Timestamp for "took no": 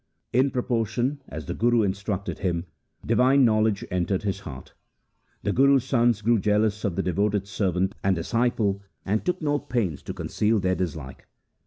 9.23-9.59